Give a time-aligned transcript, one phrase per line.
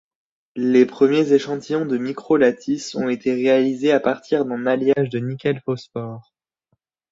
[0.55, 6.33] Les premiers échantillons de micro-lattice ont été réalisés à partir d'un alliage de nickel-phosphore.